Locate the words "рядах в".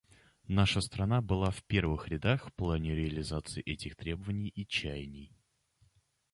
2.07-2.53